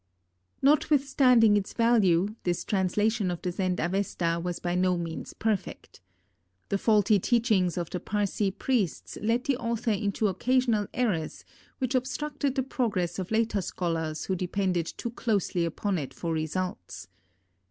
[0.63, 6.01] Notwithstanding its value, this translation of the Zend Avesta was by no means perfect.
[6.69, 11.45] The faulty teachings of the Parsee priests led the author into occasional errors
[11.77, 17.07] which obstructed the progress of later scholars who depended too closely upon it for results.